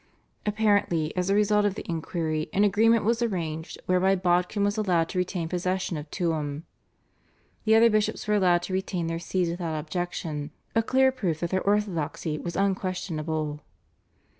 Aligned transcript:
Apparently, 0.47 1.15
as 1.15 1.29
a 1.29 1.35
result 1.35 1.63
of 1.63 1.75
the 1.75 1.85
inquiry, 1.87 2.49
an 2.53 2.63
agreement 2.63 3.03
was 3.05 3.21
arranged 3.21 3.77
whereby 3.85 4.15
Bodkin 4.15 4.63
was 4.63 4.75
allowed 4.75 5.09
to 5.09 5.19
retain 5.19 5.47
possession 5.47 5.95
of 5.95 6.09
Tuam. 6.09 6.63
The 7.65 7.75
other 7.75 7.87
bishops 7.91 8.27
were 8.27 8.33
allowed 8.33 8.63
to 8.63 8.73
retain 8.73 9.05
their 9.05 9.19
Sees 9.19 9.51
without 9.51 9.77
objection, 9.79 10.49
a 10.73 10.81
clear 10.81 11.11
proof 11.11 11.41
that 11.41 11.51
their 11.51 11.61
orthodoxy 11.61 12.39
was 12.39 12.55
unquestionable. 12.55 13.61